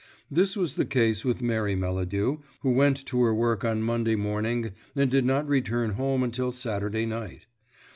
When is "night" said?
7.05-7.45